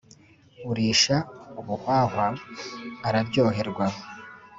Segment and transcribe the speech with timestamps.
[0.69, 1.17] urisha
[1.59, 2.25] ubuhwahwa
[3.07, 3.85] araryoherwa